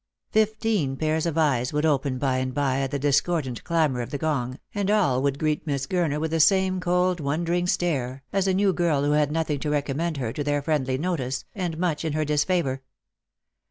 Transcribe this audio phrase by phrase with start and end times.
[0.31, 4.17] Fifteen pairs of eyes would open by and by at the discordant clamour of the
[4.17, 8.53] gong, and all would greet Miss Gurner with the same cold wondering stare, as a
[8.55, 12.03] new girl who had nothing to recom mend her to their friendly notice, and much
[12.03, 12.81] in her disfavour.